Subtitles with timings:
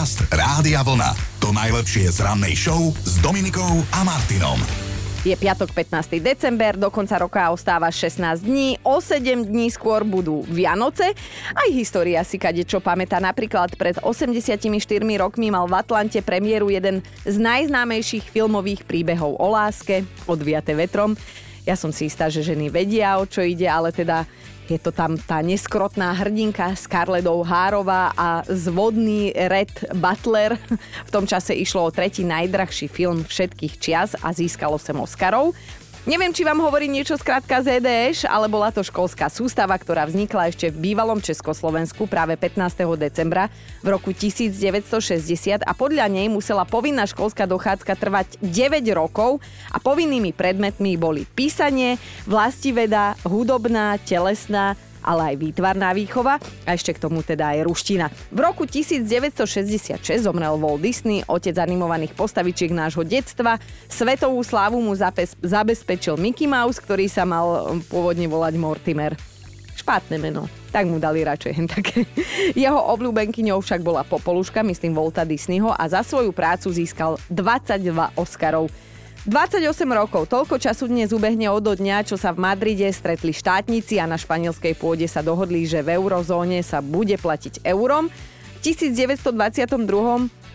[0.00, 1.12] Podcast Rádia Vlna.
[1.44, 4.56] To najlepšie z rannej show s Dominikou a Martinom.
[5.28, 6.24] Je piatok 15.
[6.24, 11.12] december, do konca roka ostáva 16 dní, o 7 dní skôr budú Vianoce.
[11.52, 13.20] Aj história si kade čo pamätá.
[13.20, 14.72] Napríklad pred 84
[15.20, 21.12] rokmi mal v Atlante premiéru jeden z najznámejších filmových príbehov o láske, odviate vetrom.
[21.68, 24.24] Ja som si istá, že ženy vedia, o čo ide, ale teda
[24.70, 30.54] je to tam tá neskrotná hrdinka Scarlett O'Harová a zvodný Red Butler.
[31.08, 35.58] V tom čase išlo o tretí najdrahší film všetkých čias a získalo sem Oscarov.
[36.08, 40.72] Neviem, či vám hovorí niečo skrátka ZDŠ, ale bola to školská sústava, ktorá vznikla ešte
[40.72, 42.88] v bývalom Československu práve 15.
[42.96, 43.52] decembra
[43.84, 44.96] v roku 1960
[45.60, 52.00] a podľa nej musela povinná školská dochádzka trvať 9 rokov a povinnými predmetmi boli písanie,
[52.24, 58.06] vlastiveda, hudobná, telesná, ale aj výtvarná výchova a ešte k tomu teda aj ruština.
[58.30, 63.60] V roku 1966 zomrel Walt Disney, otec animovaných postavičiek nášho detstva.
[63.88, 64.92] Svetovú slávu mu
[65.40, 69.12] zabezpečil Mickey Mouse, ktorý sa mal um, pôvodne volať Mortimer.
[69.80, 70.44] Špátne meno.
[70.70, 72.04] Tak mu dali radšej hen také.
[72.62, 78.68] Jeho obľúbenkyňou však bola Popoluška, myslím Volta Disneyho a za svoju prácu získal 22 Oscarov.
[79.28, 84.08] 28 rokov, toľko času dnes ubehne od dňa, čo sa v Madride stretli štátnici a
[84.08, 88.08] na španielskej pôde sa dohodli, že v eurozóne sa bude platiť eurom.
[88.08, 89.76] V 1922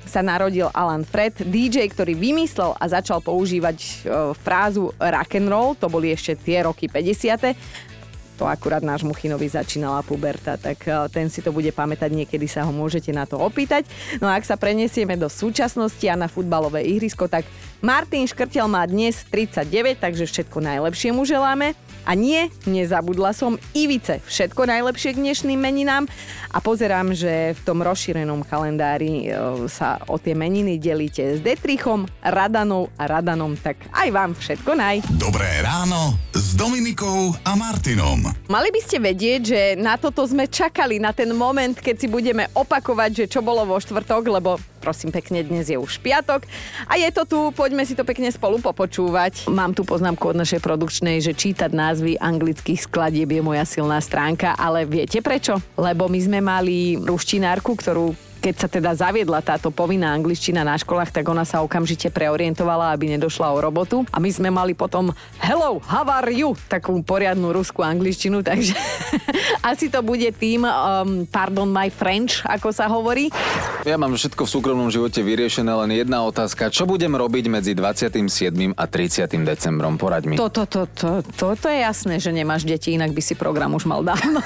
[0.10, 3.90] sa narodil Alan Fred, DJ, ktorý vymyslel a začal používať e,
[4.34, 7.86] frázu rock and roll, to boli ešte tie roky 50
[8.36, 12.68] to akurát náš Muchinovi začínala puberta, tak eh, ten si to bude pamätať, niekedy sa
[12.68, 13.88] ho môžete na to opýtať.
[14.20, 17.48] No a ak sa prenesieme do súčasnosti a na futbalové ihrisko, tak
[17.80, 21.74] Martin Škrtel má dnes 39, takže všetko najlepšie mu želáme.
[22.06, 24.22] A nie, nezabudla som Ivice.
[24.30, 26.06] Všetko najlepšie k dnešným meninám.
[26.54, 29.36] A pozerám, že v tom rozšírenom kalendári e,
[29.68, 33.58] sa o tie meniny delíte s Detrichom, Radanou a Radanom.
[33.58, 34.96] Tak aj vám všetko naj.
[35.18, 38.24] Dobré ráno s Dominikou a Martinom.
[38.48, 42.48] Mali by ste vedieť, že na toto sme čakali, na ten moment, keď si budeme
[42.54, 46.46] opakovať, že čo bolo vo štvrtok, lebo prosím pekne, dnes je už piatok.
[46.86, 49.50] A je to tu, poďme si to pekne spolu popočúvať.
[49.50, 54.54] Mám tu poznámku od našej produkčnej, že čítať názvy anglických skladieb je moja silná stránka,
[54.54, 55.58] ale viete prečo?
[55.74, 58.14] Lebo my sme mali ruštinárku, ktorú
[58.46, 63.18] keď sa teda zaviedla táto povinná angličtina na školách, tak ona sa okamžite preorientovala, aby
[63.18, 64.06] nedošla o robotu.
[64.14, 65.10] A my sme mali potom
[65.42, 66.54] Hello, how are you?
[66.70, 68.78] Takú poriadnu ruskú angličtinu, takže
[69.66, 73.34] asi to bude tým um, Pardon my French, ako sa hovorí.
[73.82, 76.70] Ja mám všetko v súkromnom živote vyriešené, len jedna otázka.
[76.70, 78.78] Čo budem robiť medzi 27.
[78.78, 79.26] a 30.
[79.42, 79.98] decembrom?
[79.98, 80.36] Poraď mi.
[80.38, 83.90] Toto, to, to, to, to je jasné, že nemáš deti, inak by si program už
[83.90, 84.38] mal dávno.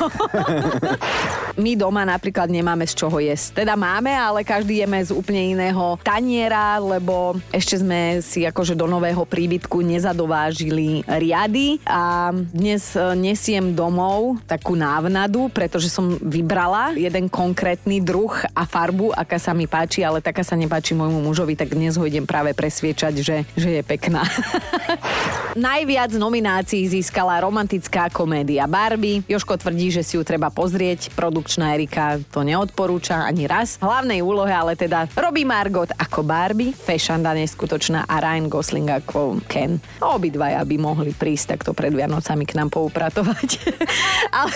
[1.64, 3.66] My doma napríklad nemáme z čoho jesť.
[3.66, 8.78] Teda má máme, ale každý jeme z úplne iného taniera, lebo ešte sme si akože
[8.78, 16.94] do nového príbytku nezadovážili riady a dnes e, nesiem domov takú návnadu, pretože som vybrala
[16.94, 21.58] jeden konkrétny druh a farbu, aká sa mi páči, ale taká sa nepáči môjmu mužovi,
[21.58, 24.22] tak dnes ho idem práve presviečať, že, že je pekná.
[25.58, 29.26] Najviac nominácií získala romantická komédia Barbie.
[29.26, 31.10] Joško tvrdí, že si ju treba pozrieť.
[31.18, 37.32] Produkčná Erika to neodporúča ani raz hlavnej úlohe ale teda robí Margot ako Barbie, Fešanda
[37.34, 39.80] neskutočná a Ryan Gosling ako Ken.
[40.04, 43.50] Obidvaja by mohli prísť takto pred Vianocami k nám poupratovať.
[44.40, 44.54] ale,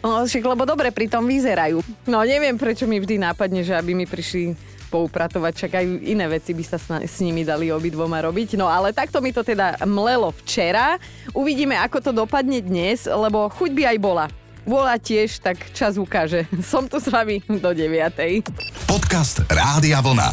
[0.00, 1.84] no, však, lebo dobre pri tom vyzerajú.
[2.08, 4.56] No neviem, prečo mi vždy nápadne, že aby mi prišli
[4.88, 8.56] poupratovať, čak aj iné veci by sa s nimi dali obidvoma robiť.
[8.56, 10.96] No ale takto mi to teda mlelo včera.
[11.36, 14.26] Uvidíme, ako to dopadne dnes, lebo chuť by aj bola
[14.68, 16.44] vôľa tiež, tak čas ukáže.
[16.70, 18.44] Som tu s vami do 9.
[18.84, 20.28] Podcast Rádia Vlna.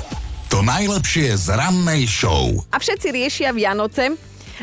[0.52, 2.52] To najlepšie z rannej show.
[2.70, 4.14] A všetci riešia Vianoce,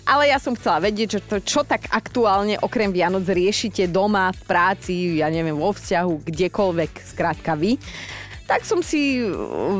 [0.04, 4.40] ale ja som chcela vedieť, že to, čo tak aktuálne okrem Vianoc riešite doma, v
[4.46, 7.80] práci, ja neviem, vo vzťahu, kdekoľvek, skrátka vy.
[8.46, 9.24] Tak som si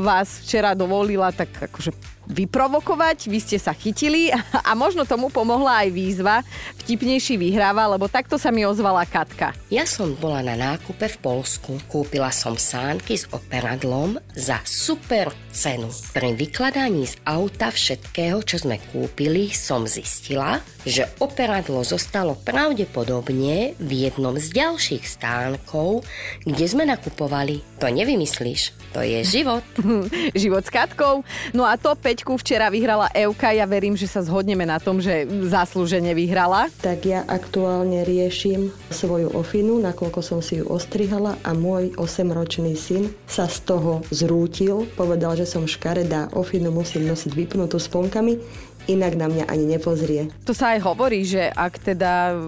[0.01, 5.89] vás včera dovolila tak akože vyprovokovať, vy ste sa chytili a možno tomu pomohla aj
[5.93, 6.35] výzva
[6.83, 9.55] vtipnejší vyhráva, lebo takto sa mi ozvala Katka.
[9.71, 11.79] Ja som bola na nákupe v Polsku.
[11.87, 15.87] Kúpila som sánky s operadlom za super cenu.
[16.11, 23.91] Pri vykladaní z auta všetkého, čo sme kúpili, som zistila, že operadlo zostalo pravdepodobne v
[24.09, 26.03] jednom z ďalších stánkov,
[26.43, 27.63] kde sme nakupovali.
[27.79, 29.63] To nevymyslíš, to je život.
[30.43, 31.23] život s Katkou.
[31.55, 33.51] No a to 5 peťku včera vyhrala Euka.
[33.51, 36.71] Ja verím, že sa zhodneme na tom, že zaslúžene vyhrala.
[36.79, 43.11] Tak ja aktuálne riešim svoju ofinu, nakoľko som si ju ostrihala a môj 8-ročný syn
[43.27, 44.87] sa z toho zrútil.
[44.95, 48.39] Povedal, že som škaredá, ofinu musím nosiť vypnutú sponkami,
[48.87, 50.31] inak na mňa ani nepozrie.
[50.47, 52.39] To sa aj hovorí, že ak teda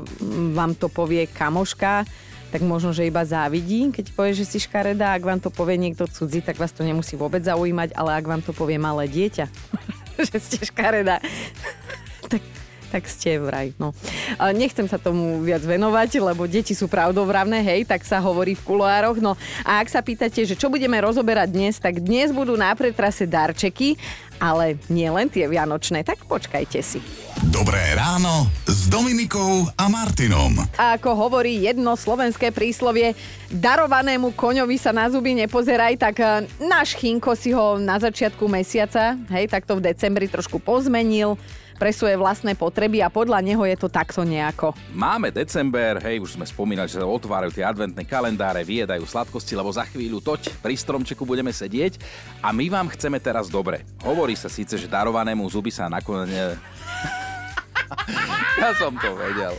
[0.55, 2.07] vám to povie kamoška,
[2.55, 5.11] tak možno, že iba závidí, keď povie, že si škaredá.
[5.11, 8.39] Ak vám to povie niekto cudzí, tak vás to nemusí vôbec zaujímať, ale ak vám
[8.39, 9.51] to povie malé dieťa,
[10.31, 11.19] že ste škaredá,
[12.31, 12.39] tak
[12.95, 13.75] tak ste vraj.
[13.75, 13.91] No.
[14.55, 19.19] Nechcem sa tomu viac venovať, lebo deti sú pravdovravné, hej, tak sa hovorí v kuloároch.
[19.19, 19.35] No
[19.67, 23.99] a ak sa pýtate, že čo budeme rozoberať dnes, tak dnes budú na pretrase darčeky,
[24.39, 26.99] ale nie len tie vianočné, tak počkajte si.
[27.51, 30.55] Dobré ráno s Dominikou a Martinom.
[30.79, 33.11] A ako hovorí jedno slovenské príslovie,
[33.51, 39.19] darovanému koňovi sa na zuby nepozeraj, tak e, náš Chinko si ho na začiatku mesiaca,
[39.35, 41.35] hej, takto v decembri trošku pozmenil
[41.75, 44.71] pre svoje vlastné potreby a podľa neho je to takto nejako.
[44.95, 49.69] Máme december, hej, už sme spomínali, že sa otvárajú tie adventné kalendáre, vyjedajú sladkosti, lebo
[49.71, 51.99] za chvíľu toť pri stromčeku budeme sedieť
[52.39, 53.83] a my vám chceme teraz dobre.
[54.01, 56.35] Hovorí sa síce, že darovanému zuby sa nakoniec...
[58.61, 59.53] ja som to vedel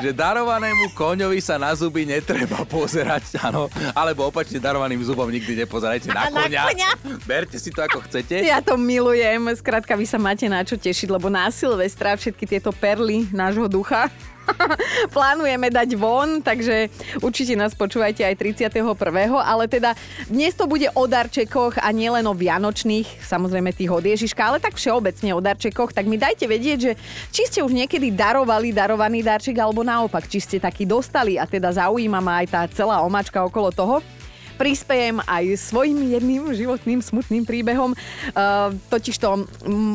[0.00, 6.12] že darovanému koňovi sa na zuby netreba pozerať, áno, alebo opačne darovaným zubom nikdy nepozerajte
[6.12, 6.62] na, na koňa.
[6.68, 6.90] koňa.
[7.24, 8.44] Berte si to ako chcete.
[8.44, 12.70] Ja to milujem, skrátka vy sa máte na čo tešiť, lebo na Silvestra všetky tieto
[12.74, 14.12] perly nášho ducha
[15.14, 16.90] plánujeme dať von, takže
[17.22, 18.34] určite nás počúvajte aj
[18.70, 18.94] 31.
[19.42, 19.94] Ale teda
[20.30, 24.78] dnes to bude o darčekoch a nielen o vianočných, samozrejme tých od Ježiška, ale tak
[24.78, 26.92] všeobecne o darčekoch, tak mi dajte vedieť, že
[27.30, 31.70] či ste už niekedy darovali darovaný darček, alebo naopak, či ste taký dostali a teda
[31.70, 34.02] zaujíma ma aj tá celá omačka okolo toho
[34.56, 37.92] prispejem aj svojim jedným životným smutným príbehom.
[37.92, 39.44] Uh, totižto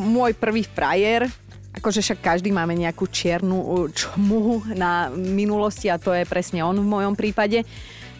[0.06, 1.26] môj prvý frajer,
[1.72, 6.84] Akože však každý máme nejakú čiernu čmuhu na minulosti a to je presne on v
[6.84, 7.64] mojom prípade.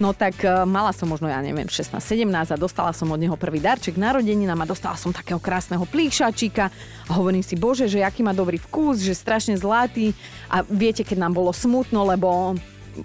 [0.02, 3.62] No tak e, mala som možno, ja neviem, 16-17 a dostala som od neho prvý
[3.62, 6.74] darček narodeninám a dostala som takého krásneho plíšačika
[7.06, 10.18] a hovorím si, bože, že aký má dobrý vkus, že strašne zlatý
[10.50, 12.58] a viete, keď nám bolo smutno, lebo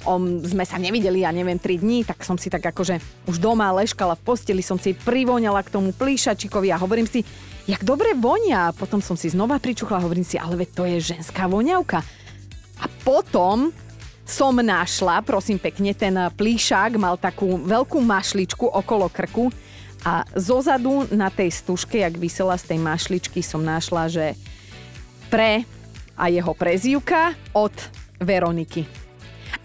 [0.08, 3.70] on, sme sa nevideli, ja neviem, 3 dní, tak som si tak akože už doma
[3.76, 7.22] leškala v posteli, som si privoňala k tomu plíšačikovi a hovorím si,
[7.68, 8.72] jak dobre vonia.
[8.72, 12.00] Potom som si znova pričuchla a hovorím si, ale veď to je ženská voňavka.
[12.80, 13.70] A potom
[14.26, 19.54] som našla, prosím pekne, ten plíšák mal takú veľkú mašličku okolo krku
[20.02, 24.34] a zozadu na tej stužke, jak vysela z tej mašličky, som našla, že
[25.30, 25.62] pre
[26.18, 27.72] a jeho prezivka od
[28.18, 28.88] Veroniky.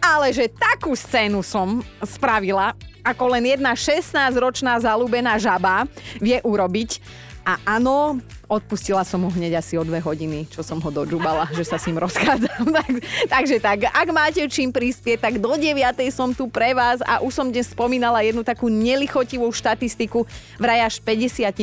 [0.01, 5.89] Ale že takú scénu som spravila, ako len jedna 16-ročná zalúbená žaba
[6.21, 7.01] vie urobiť
[7.51, 8.15] a áno,
[8.47, 11.83] odpustila som ho hneď asi o dve hodiny, čo som ho dožubala, že sa s
[11.91, 12.63] ním rozchádzam.
[12.79, 12.91] tak,
[13.27, 15.75] takže tak, ak máte čím prispieť, tak do 9.
[16.15, 20.23] som tu pre vás a už som dnes spomínala jednu takú nelichotivú štatistiku.
[20.55, 21.59] Vraj až 50%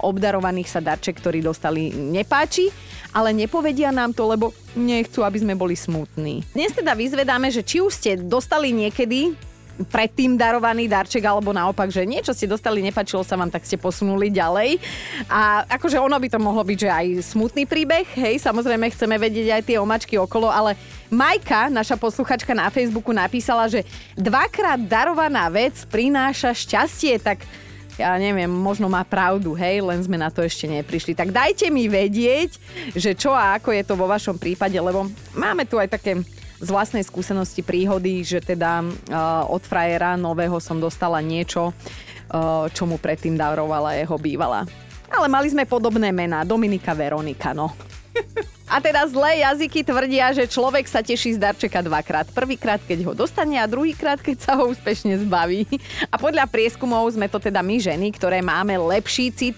[0.00, 2.72] obdarovaných sa darček, ktorý dostali, nepáči,
[3.12, 6.40] ale nepovedia nám to, lebo nechcú, aby sme boli smutní.
[6.56, 9.51] Dnes teda vyzvedáme, že či už ste dostali niekedy
[9.86, 14.32] predtým darovaný darček, alebo naopak, že niečo ste dostali, nepačilo sa vám, tak ste posunuli
[14.32, 14.80] ďalej.
[15.28, 19.48] A akože ono by to mohlo byť, že aj smutný príbeh, hej, samozrejme chceme vedieť
[19.58, 20.74] aj tie omačky okolo, ale
[21.12, 23.84] Majka, naša posluchačka na Facebooku, napísala, že
[24.16, 27.44] dvakrát darovaná vec prináša šťastie, tak
[28.00, 31.12] ja neviem, možno má pravdu, hej, len sme na to ešte neprišli.
[31.12, 32.56] Tak dajte mi vedieť,
[32.96, 36.16] že čo a ako je to vo vašom prípade, lebo máme tu aj také
[36.62, 42.86] z vlastnej skúsenosti príhody, že teda uh, od frajera nového som dostala niečo, uh, čo
[42.86, 44.62] mu predtým darovala jeho bývala.
[45.10, 47.74] Ale mali sme podobné mená, Dominika Veronika, no.
[48.72, 52.24] A teda zlé jazyky tvrdia, že človek sa teší z darčeka dvakrát.
[52.32, 55.68] Prvýkrát, keď ho dostane a druhýkrát, keď sa ho úspešne zbaví.
[56.08, 59.56] A podľa prieskumov sme to teda my ženy, ktoré máme lepší cit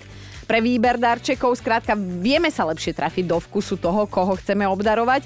[0.50, 1.54] pre výber darčekov.
[1.54, 5.22] Skrátka, vieme sa lepšie trafiť do vkusu toho, koho chceme obdarovať.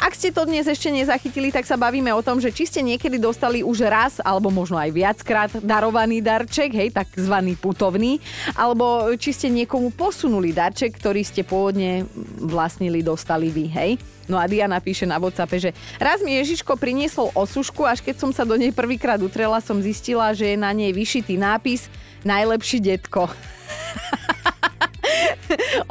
[0.00, 3.20] Ak ste to dnes ešte nezachytili, tak sa bavíme o tom, že či ste niekedy
[3.20, 8.16] dostali už raz, alebo možno aj viackrát darovaný darček, hej, takzvaný putovný,
[8.56, 12.08] alebo či ste niekomu posunuli darček, ktorý ste pôvodne
[12.40, 14.00] vlastnili, dostali vy, hej.
[14.24, 18.32] No a Diana píše na WhatsAppe, že raz mi Ježiško priniesol osušku, až keď som
[18.32, 21.92] sa do nej prvýkrát utrela, som zistila, že je na nej vyšitý nápis
[22.24, 23.32] Najlepší detko.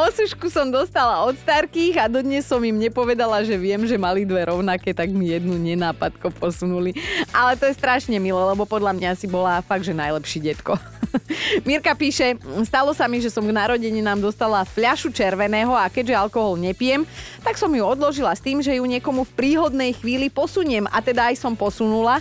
[0.10, 4.42] Osušku som dostala od starkých a dodnes som im nepovedala, že viem, že mali dve
[4.50, 6.98] rovnaké, tak mi jednu nenápadko posunuli.
[7.30, 10.82] Ale to je strašne milé, lebo podľa mňa si bola fakt, že najlepší detko.
[11.70, 16.58] Mirka píše, stalo sa mi, že som k narodeninám dostala fľašu červeného a keďže alkohol
[16.58, 17.06] nepijem,
[17.46, 21.30] tak som ju odložila s tým, že ju niekomu v príhodnej chvíli posuniem a teda
[21.30, 22.18] aj som posunula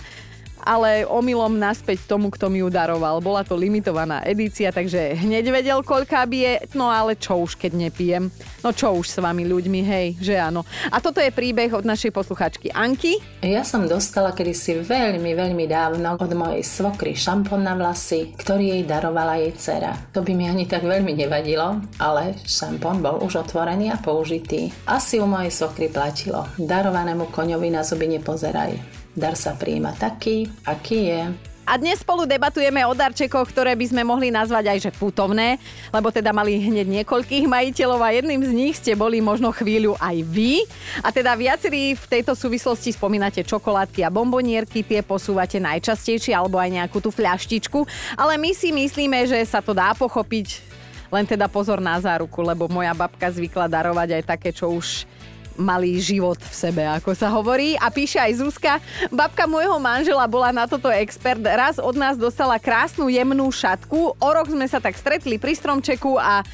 [0.63, 3.19] ale omylom naspäť tomu, kto mi ju daroval.
[3.23, 8.23] Bola to limitovaná edícia, takže hneď vedel, koľká bije, no ale čo už, keď nepijem.
[8.63, 10.67] No čo už s vami ľuďmi, hej, že áno.
[10.91, 13.17] A toto je príbeh od našej posluchačky Anky.
[13.39, 18.83] Ja som dostala kedysi veľmi, veľmi dávno od mojej svokry šampón na vlasy, ktorý jej
[18.83, 19.93] darovala jej dcera.
[20.11, 24.71] To by mi ani tak veľmi nevadilo, ale šampón bol už otvorený a použitý.
[24.83, 26.43] Asi u mojej svokry platilo.
[26.59, 28.98] Darovanému koňovi na zuby nepozeraj.
[29.19, 31.23] Dar sa príjma taký, aký je.
[31.67, 35.59] A dnes spolu debatujeme o darčekoch, ktoré by sme mohli nazvať aj že putovné,
[35.93, 40.17] lebo teda mali hneď niekoľkých majiteľov a jedným z nich ste boli možno chvíľu aj
[40.23, 40.63] vy.
[41.03, 46.79] A teda viacerí v tejto súvislosti spomínate čokoládky a bombonierky, tie posúvate najčastejšie alebo aj
[46.79, 47.85] nejakú tú fľaštičku,
[48.17, 50.63] ale my si myslíme, že sa to dá pochopiť
[51.11, 55.05] len teda pozor na záruku, lebo moja babka zvykla darovať aj také, čo už
[55.59, 57.75] malý život v sebe, ako sa hovorí.
[57.83, 58.79] A píše aj Zuzka,
[59.11, 61.43] babka môjho manžela bola na toto expert.
[61.43, 64.15] Raz od nás dostala krásnu jemnú šatku.
[64.15, 66.47] O rok sme sa tak stretli pri stromčeku a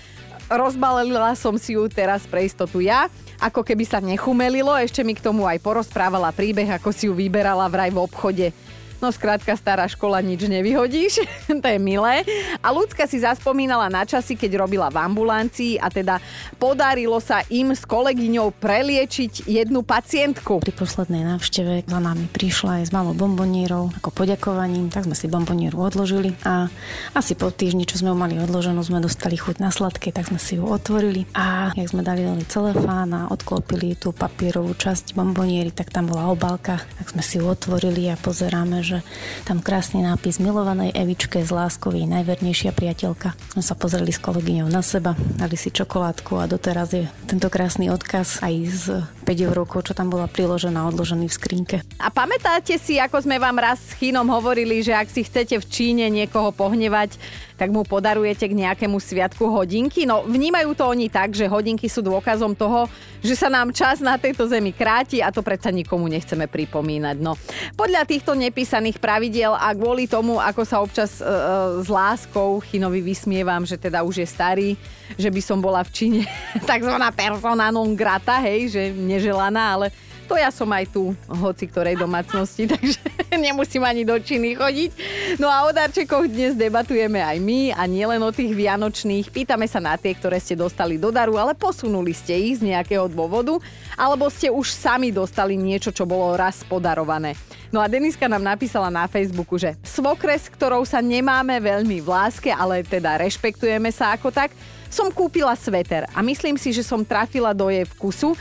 [0.49, 3.05] rozbalila som si ju teraz pre istotu ja.
[3.37, 7.67] Ako keby sa nechumelilo, ešte mi k tomu aj porozprávala príbeh, ako si ju vyberala
[7.67, 8.47] vraj v obchode.
[9.05, 11.21] No skrátka, stará škola nič nevyhodíš,
[11.61, 12.25] to je milé.
[12.57, 16.17] A ľudská si zaspomínala na časy, keď robila v ambulancii a teda
[16.57, 20.57] podarilo sa im s kolegyňou preliečiť jednu pacientku.
[20.57, 25.29] Pri poslednej návšteve za nami prišla aj s malou bombonierou ako poďakovaním, tak sme si
[25.29, 26.65] bombonieru odložili a
[27.13, 30.41] asi po týždni, čo sme ju mali odloženú, sme dostali chuť na sladké, tak sme
[30.41, 35.93] si ju otvorili a jak sme dali celefán a odklopili tú papierovú časť bomboniery, tak
[35.93, 39.03] tam bola obálka, tak sme si ju otvorili a pozeráme, že že
[39.43, 43.35] tam krásny nápis milovanej Evičke z láskovej najvernejšia priateľka.
[43.51, 47.91] Sme sa pozreli s kolegyňou na seba, dali si čokoládku a doteraz je tento krásny
[47.91, 48.83] odkaz aj z
[49.27, 51.77] 5 eurovkov, čo tam bola priložená, odložený v skrinke.
[51.99, 55.65] A pamätáte si, ako sme vám raz s Chinom hovorili, že ak si chcete v
[55.67, 57.19] Číne niekoho pohnevať,
[57.55, 60.03] tak mu podarujete k nejakému sviatku hodinky.
[60.03, 62.91] No vnímajú to oni tak, že hodinky sú dôkazom toho,
[63.23, 67.17] že sa nám čas na tejto zemi kráti a to predsa nikomu nechceme pripomínať.
[67.23, 67.39] No,
[67.79, 71.33] podľa týchto nepísaných pravidiel a kvôli tomu, ako sa občas e, e
[71.81, 74.69] s láskou Chinovi vysmievam, že teda už je starý,
[75.15, 76.21] že by som bola v Číne
[76.69, 79.87] takzvaná persona non grata, hej, že neželaná, ale
[80.25, 82.99] to ja som aj tu, hoci ktorej domácnosti, takže
[83.37, 84.89] nemusím ani do Číny chodiť.
[85.37, 89.29] No a o darčekoch dnes debatujeme aj my a nielen o tých vianočných.
[89.29, 93.05] Pýtame sa na tie, ktoré ste dostali do daru, ale posunuli ste ich z nejakého
[93.05, 93.61] dôvodu,
[93.93, 97.37] alebo ste už sami dostali niečo, čo bolo raz podarované.
[97.69, 102.49] No a Deniska nám napísala na Facebooku, že svokres, ktorou sa nemáme veľmi v láske,
[102.49, 104.55] ale teda rešpektujeme sa ako tak,
[104.87, 108.31] som kúpila sveter a myslím si, že som trafila do jej vkusu,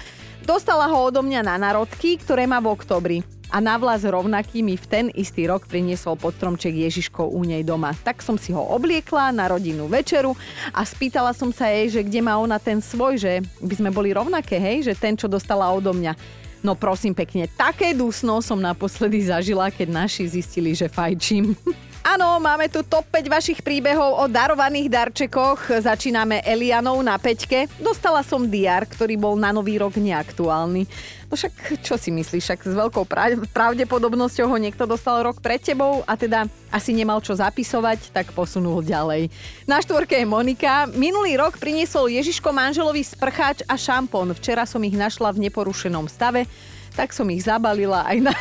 [0.44, 3.18] Dostala ho odo mňa na narodky, ktoré má v oktobri.
[3.48, 7.64] A na vlas rovnaký mi v ten istý rok priniesol pod stromček Ježiško u nej
[7.64, 7.96] doma.
[8.04, 10.36] Tak som si ho obliekla na rodinnú večeru
[10.68, 14.12] a spýtala som sa jej, že kde má ona ten svoj, že by sme boli
[14.12, 16.12] rovnaké, hej, že ten, čo dostala odo mňa.
[16.60, 21.56] No prosím pekne, také dusno som naposledy zažila, keď naši zistili, že fajčím.
[22.04, 25.80] Áno, máme tu top 5 vašich príbehov o darovaných darčekoch.
[25.80, 27.64] Začíname Elianou na peťke.
[27.80, 30.84] Dostala som diar, ktorý bol na nový rok neaktuálny.
[31.32, 33.08] No však čo si myslíš, však s veľkou
[33.56, 38.84] pravdepodobnosťou ho niekto dostal rok pred tebou a teda asi nemal čo zapisovať, tak posunul
[38.84, 39.32] ďalej.
[39.64, 40.84] Na štvorke je Monika.
[40.92, 44.36] Minulý rok priniesol Ježiško manželovi sprcháč a šampón.
[44.36, 46.44] Včera som ich našla v neporušenom stave,
[46.92, 48.34] tak som ich zabalila aj na,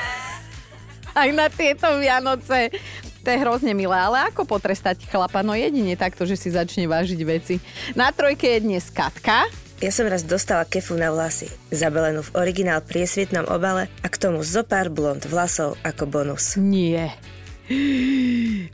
[1.24, 2.76] aj na tieto Vianoce.
[3.24, 5.40] To je hrozne milé, ale ako potrestať chlapa?
[5.48, 7.56] No jedine takto, že si začne vážiť veci.
[7.96, 9.48] Na trojke je dnes Katka.
[9.80, 14.40] Ja som raz dostala kefu na vlasy, zabelenú v originál priesvitnom obale a k tomu
[14.44, 16.56] zo pár blond vlasov ako bonus.
[16.56, 17.12] Nie.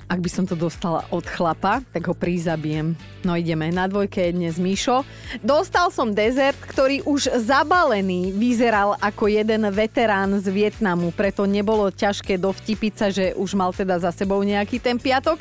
[0.09, 2.97] Ak by som to dostala od chlapa, tak ho prizabijem.
[3.21, 5.05] No ideme, na dvojke je dnes Mišo.
[5.45, 12.41] Dostal som dezert, ktorý už zabalený vyzeral ako jeden veterán z Vietnamu, preto nebolo ťažké
[12.41, 15.37] dovtipiť sa, že už mal teda za sebou nejaký ten piatok,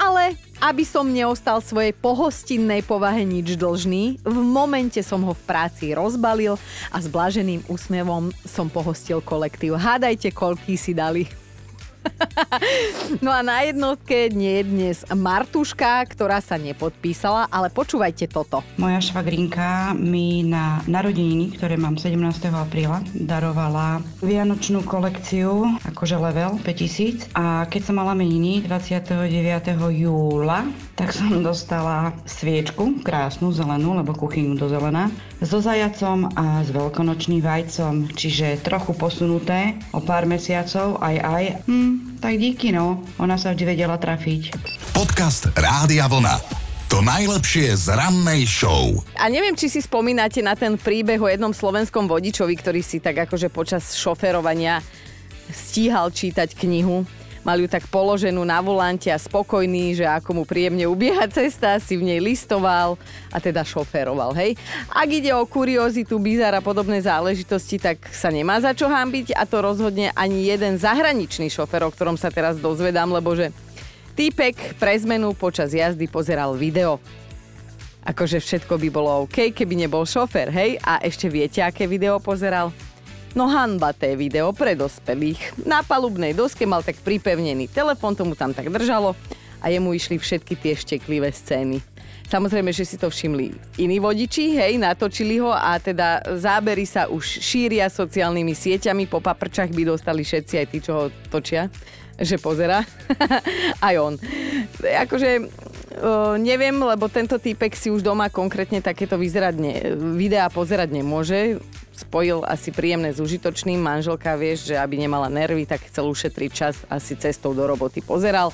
[0.00, 0.32] ale
[0.64, 6.56] aby som neostal svojej pohostinnej povahe nič dlžný, v momente som ho v práci rozbalil
[6.88, 9.76] a s blaženým úsmevom som pohostil kolektív.
[9.76, 11.45] Hádajte, koľký si dali.
[13.24, 18.60] No a na jednotke nie je dnes Martuška, ktorá sa nepodpísala, ale počúvajte toto.
[18.76, 22.18] Moja švagrinka mi na narodeniny, ktoré mám 17.
[22.52, 29.30] apríla, darovala vianočnú kolekciu, akože level 5000 a keď som mala meniny 29.
[29.96, 35.12] júla, tak som dostala sviečku, krásnu zelenú, lebo kuchyňu do zelená,
[35.44, 41.44] so zajacom a s veľkonočným vajcom, čiže trochu posunuté o pár mesiacov, aj aj.
[41.68, 44.56] Hm, tak díky no, ona sa vždy vedela trafiť.
[44.96, 46.64] Podcast Rádia Vlna.
[46.86, 48.94] To najlepšie z rannej show.
[49.18, 53.26] A neviem, či si spomínate na ten príbeh o jednom slovenskom vodičovi, ktorý si tak
[53.26, 54.78] akože počas šoferovania
[55.50, 57.02] stíhal čítať knihu
[57.46, 61.94] mal ju tak položenú na volante a spokojný, že ako mu príjemne ubieha cesta, si
[61.94, 62.98] v nej listoval
[63.30, 64.58] a teda šoféroval, hej.
[64.90, 69.46] Ak ide o kuriozitu, bizar a podobné záležitosti, tak sa nemá za čo hambiť a
[69.46, 73.54] to rozhodne ani jeden zahraničný šofér, o ktorom sa teraz dozvedám, lebo že
[74.18, 76.98] týpek pre zmenu počas jazdy pozeral video
[78.06, 80.78] akože všetko by bolo OK, keby nebol šofér, hej?
[80.86, 82.70] A ešte viete, aké video pozeral?
[83.36, 85.60] No hanbaté video pre dospelých.
[85.68, 89.12] Na palubnej doske mal tak pripevnený telefon, tomu tam tak držalo
[89.60, 91.84] a jemu išli všetky tie šteklivé scény.
[92.32, 97.44] Samozrejme, že si to všimli iní vodiči, hej, natočili ho a teda zábery sa už
[97.44, 101.68] šíria sociálnymi sieťami, po paprčach by dostali všetci aj tí, čo ho točia,
[102.16, 102.82] že pozera.
[103.86, 104.14] aj on.
[104.80, 105.44] Akože
[106.40, 109.74] neviem, lebo tento týpek si už doma konkrétne takéto vyzerať ne,
[110.16, 111.60] videá pozerať nemôže
[111.96, 113.80] spojil asi príjemné s užitočným.
[113.80, 118.52] Manželka, vieš, že aby nemala nervy, tak chcel ušetriť čas, asi cestou do roboty pozeral.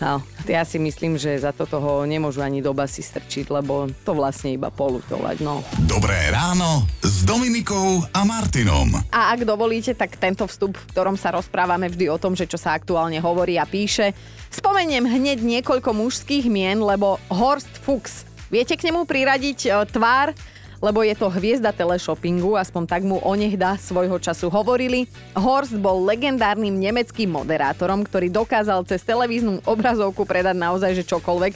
[0.00, 4.16] No, ja si myslím, že za toto ho nemôžu ani doba si strčiť, lebo to
[4.16, 5.60] vlastne iba polutovať, no.
[5.84, 8.96] Dobré ráno s Dominikou a Martinom.
[9.12, 12.56] A ak dovolíte, tak tento vstup, v ktorom sa rozprávame vždy o tom, že čo
[12.56, 14.16] sa aktuálne hovorí a píše,
[14.48, 20.32] spomeniem hneď niekoľko mužských mien, lebo Horst Fuchs, viete k nemu priradiť e, tvár
[20.80, 25.04] lebo je to hviezda teleshoppingu, aspoň tak mu onehda svojho času hovorili.
[25.36, 31.52] Horst bol legendárnym nemeckým moderátorom, ktorý dokázal cez televíznu obrazovku predať naozaj že čokoľvek,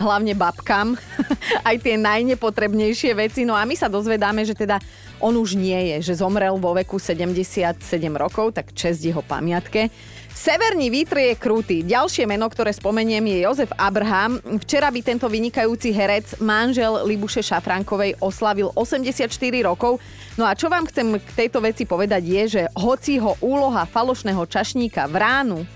[0.00, 0.96] hlavne babkám,
[1.68, 3.44] aj tie najnepotrebnejšie veci.
[3.44, 4.80] No a my sa dozvedáme, že teda
[5.22, 7.78] on už nie je, že zomrel vo veku 77
[8.16, 9.92] rokov, tak čest jeho pamiatke.
[10.32, 11.84] Severný vítr je krutý.
[11.84, 14.40] Ďalšie meno, ktoré spomeniem, je Jozef Abraham.
[14.64, 19.28] Včera by tento vynikajúci herec, manžel Libuše Šafrankovej, oslavil 84
[19.60, 20.00] rokov.
[20.40, 24.40] No a čo vám chcem k tejto veci povedať je, že hoci ho úloha falošného
[24.48, 25.66] čašníka v ránu e,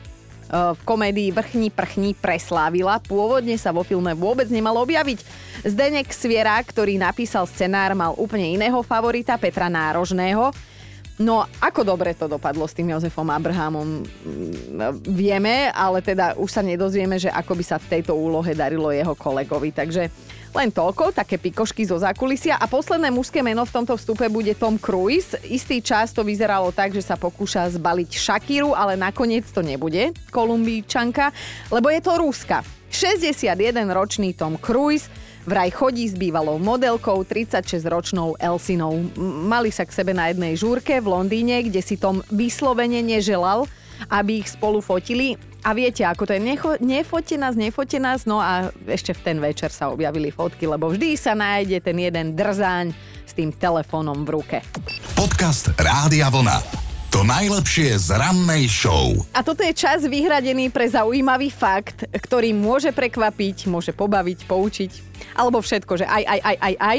[0.73, 2.97] v komédii Vrchní prchní preslávila.
[3.05, 5.21] Pôvodne sa vo filme vôbec nemal objaviť.
[5.69, 10.76] Zdenek Sviera, ktorý napísal scenár, mal úplne iného favorita, Petra Nárožného.
[11.17, 16.61] No, ako dobre to dopadlo s tým Jozefom Abrahamom, mm, vieme, ale teda už sa
[16.61, 19.73] nedozvieme, že ako by sa v tejto úlohe darilo jeho kolegovi.
[19.73, 20.13] Takže
[20.53, 22.61] len toľko, také pikošky zo zákulisia.
[22.61, 25.37] A posledné mužské meno v tomto vstupe bude Tom Cruise.
[25.45, 31.33] Istý čas to vyzeralo tak, že sa pokúša zbaliť Shakiru, ale nakoniec to nebude Kolumbíčanka,
[31.73, 32.61] lebo je to Ruska.
[32.89, 35.09] 61-ročný Tom Cruise
[35.47, 38.99] Vraj chodí s bývalou modelkou 36-ročnou Elsinou.
[39.47, 43.71] Mali sa k sebe na jednej žúrke v Londýne, kde si Tom vyslovene neželal,
[44.11, 45.39] aby ich spolu fotili.
[45.63, 49.39] A viete, ako to je, necho, nefote nás, nefote nás, no a ešte v ten
[49.39, 52.91] večer sa objavili fotky, lebo vždy sa nájde ten jeden drzáň
[53.23, 54.59] s tým telefónom v ruke.
[55.15, 56.86] Podcast Rádia Vlna.
[57.17, 59.17] To najlepšie z rannej show.
[59.33, 64.93] A toto je čas vyhradený pre zaujímavý fakt, ktorý môže prekvapiť, môže pobaviť, poučiť.
[65.33, 66.99] Alebo všetko, že aj, aj, aj, aj, aj.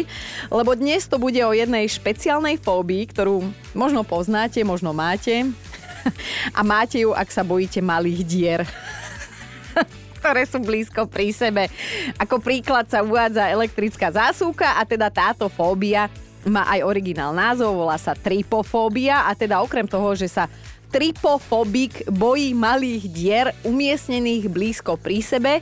[0.49, 3.45] Lebo dnes to bude o jednej špeciálnej fóbii, ktorú
[3.77, 5.53] možno poznáte, možno máte.
[6.57, 8.61] A máte ju, ak sa bojíte malých dier
[10.17, 11.69] ktoré sú blízko pri sebe.
[12.17, 16.09] Ako príklad sa uvádza elektrická zásuvka a teda táto fóbia
[16.47, 20.47] má aj originál názov, volá sa tripofóbia a teda okrem toho, že sa
[20.87, 25.53] tripofobik bojí malých dier umiestnených blízko pri sebe,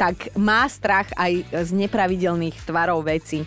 [0.00, 3.44] tak má strach aj z nepravidelných tvarov veci.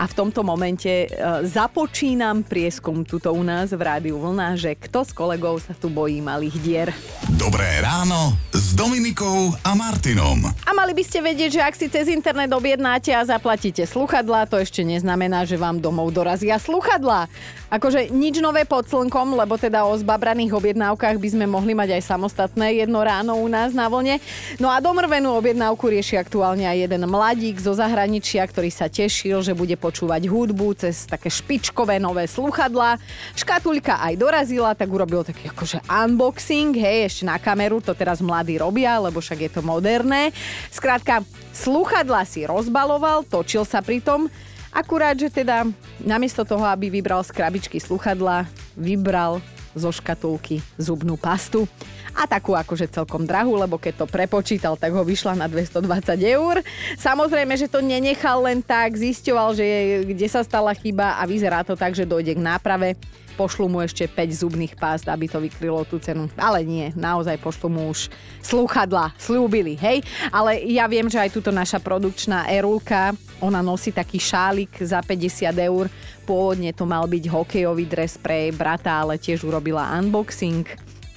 [0.00, 1.08] A v tomto momente e,
[1.44, 6.24] započínam prieskum tuto u nás v Rádiu Vlna, že kto s kolegov sa tu bojí
[6.24, 6.88] malých dier.
[7.36, 10.40] Dobré ráno s Dominikou a Martinom.
[10.64, 14.56] A mali by ste vedieť, že ak si cez internet objednáte a zaplatíte sluchadlá, to
[14.56, 17.28] ešte neznamená, že vám domov dorazia sluchadlá.
[17.68, 22.02] Akože nič nové pod slnkom, lebo teda o zbabraných objednávkach by sme mohli mať aj
[22.08, 24.16] samostatné jedno ráno u nás na vlne.
[24.56, 29.54] No a domrvenú objednávku rieši aktuálne aj jeden mladík zo zahraničia, ktorý sa tešil, že
[29.54, 32.94] bude počúvať hudbu cez také špičkové nové sluchadlá.
[33.34, 38.54] Škatulka aj dorazila, tak urobil taký akože unboxing, hej, ešte na kameru, to teraz mladí
[38.54, 40.30] robia, lebo však je to moderné.
[40.70, 44.30] Skrátka, sluchadla si rozbaloval, točil sa pri tom,
[44.70, 45.66] akurát, že teda
[45.98, 48.46] namiesto toho, aby vybral z krabičky sluchadla,
[48.78, 49.42] vybral
[49.74, 51.66] zo škatulky zubnú pastu.
[52.10, 56.58] A takú akože celkom drahú, lebo keď to prepočítal, tak ho vyšla na 220 eur.
[56.98, 61.62] Samozrejme, že to nenechal len tak, zisťoval, že je, kde sa stala chyba a vyzerá
[61.62, 62.98] to tak, že dojde k náprave
[63.40, 66.28] pošlu mu ešte 5 zubných pást, aby to vykrylo tú cenu.
[66.36, 68.12] Ale nie, naozaj pošlu mu už
[68.44, 70.04] slúchadla, slúbili, hej?
[70.28, 75.56] Ale ja viem, že aj túto naša produkčná Erulka, ona nosí taký šálik za 50
[75.56, 75.88] eur.
[76.30, 80.62] Pôvodne to mal byť hokejový dres pre jej brata, ale tiež urobila unboxing.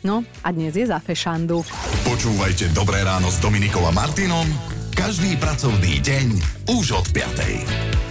[0.01, 1.61] No a dnes je za fešandu.
[2.01, 4.49] Počúvajte Dobré ráno s Dominikom a Martinom
[4.97, 6.27] každý pracovný deň
[6.69, 8.02] už od 5.